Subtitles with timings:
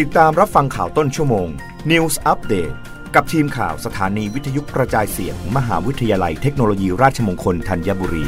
[0.00, 1.48] ติดตามรับฟังข่าวต้นชั่วโมง
[1.90, 2.74] News Update
[3.14, 8.24] กับทีมข่าวสถานีวิทยุกระจายเสียงมหาวิทยาลัยเทคโนโลยีราชมงคลธัญบุรี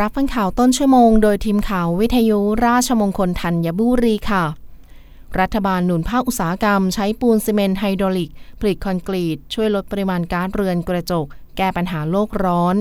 [0.00, 4.44] รับฟังข่าวต้นชั่วโมง โดยทีมข่าววิทยุราชมงคลธัญบุรีค่ะ
[5.40, 11.26] รัฐบาลหนุนภาคอุตสาหกรรมใช้ปูนซีเมนต์ไฮดรอลิกผลิตคอนกรีต ช่วยลดปริมาณก๊าซเรือนกระจก
[11.56, 12.76] แก้ปัญหาโลกร้อน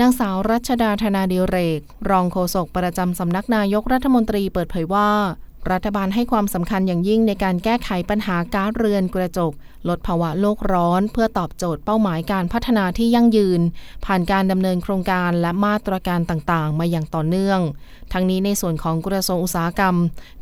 [0.00, 1.80] นางสาวรัชดาธนาดิเรก
[2.10, 5.10] รองโฆษกประจำสำนักนายกรัฐมนตรีเปิดเผยว่า
[5.72, 9.52] รัฐบาลให้ความสำคัญอย่างยิ่งในการแก้ไขปัญหาก๊าซเรือนกระจก
[9.88, 13.60] ลดภาวะโลกร้อน เพื่อตอบโจทย์เป้าหมายการพัฒนาที่ยั่งยืน
[14.04, 17.60] ผ่านการดำเนินโครงการและมาตรการต่างๆ มาอย่างต่อเนื่อง
[18.12, 19.94] ทั้งนี้ในส่วนของกระทรวงอุตสาหกรรม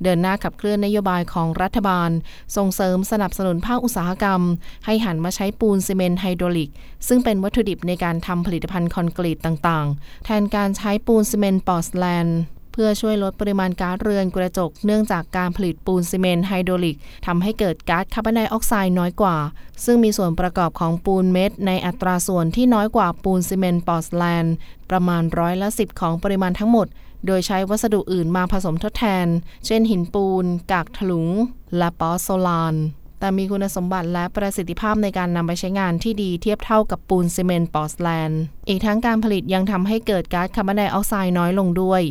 [0.03, 2.11] เดินหน้าขับเคลื่อนนโยบายของรัฐบาล
[2.57, 4.41] ส่งเสริมสนับสนุนภาคอุตสาหกรรม
[4.85, 6.71] ให้หันมาใช้ปูนซีเมนต์ไฮดรอลิก
[7.09, 12.39] ซึ่งเป็นวัตถุดิบในการทำผลิตภัณฑ์คอนกรีตต่างๆ แทนการใช้ปูนซีเมนต์ปอร์ตแลนด์
[12.79, 19.37] เพื่อช่วยลดปริมาณก๊าซเรือนกระจก เนื่องจากการผลิตปูนซีเมนต์ไฮโดรลิกทำให้เกิดก๊าซคาร์บอนไดออกไซด์น้อยกว่า
[19.85, 24.55] ซึ่งมีส่วนประกอบของปูนเม็ด ในอัตราส่วนที่น้อยกว่าปูนซีเมนต์ปอร์ตแลนด์
[24.91, 26.87] ประมาณร้อยละสิบของปริมาณทั้งหมด
[27.27, 29.27] โดยใช้วัสดุอื่นมาผสมทดแทน
[29.67, 31.29] เช่นหินปูน กากถลุง
[31.77, 32.75] และปอซโซลาน
[33.21, 42.03] แต่มีคุณสมบัติและประสิทธิภาพในการนำไปใช้งานที่ดีเทียบเท่ากับปูนซีเมนต์ปอร์ตแลนด์ อีกทั้งการผลิตยังทำให้เกิดก๊าซคาร์บอนไดออกไซด์น้อยลงด้วย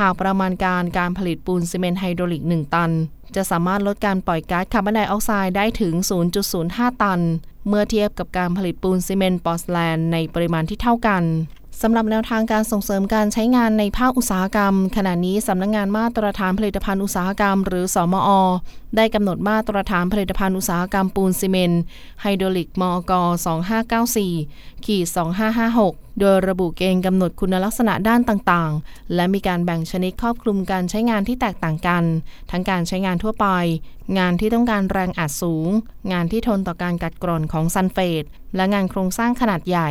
[0.00, 2.90] หากประมาณการการผลิตปูนซีเมนต์ไฮดรอลิก 1 ตัน
[3.36, 5.94] จะสามารถลดการปล่อยก๊าซคาร์บอนไดออกไซด์ได้ถึง
[6.48, 7.20] 0.05 ตัน
[7.68, 11.22] เมื่อเทียบกับการผลิตปูนซีเมนต์ปอร์ตแลนด์ในปริมาณที่เท่ากัน
[11.82, 18.30] สำหรับแนวทางการส่งเสริมการใช้งานในภาคอุตสาหกรรม ขณะนี้สำนักงานมาตรฐานผลิตภัณฑ์อุตสาหกรรม หรือสมอ
[18.96, 21.82] ได้กำหนดมาตรฐานผลิตภัณฑ์อุตสาหกรรมปูนซีเมนต์
[22.20, 23.12] ไฮดรอลิกมอก
[23.98, 25.06] 2594ขีด
[25.62, 32.04] 2556 โดยระบุเกณฑ์กำหนดคุณลักษณะด้านต่างๆ และมีการแบ่งชนิดครอบคลุมการใช้งานที่แตกต่างกัน
[32.50, 33.46] ทั้งการใช้งานทั่วไป
[34.18, 35.68] งานที่ต้องการแรงอัดสูง
[36.12, 38.24] งานที่ทนต่อการกัดกร่อนของซัลเฟต
[38.56, 39.90] และงานโครงสร้างขนาดใหญ่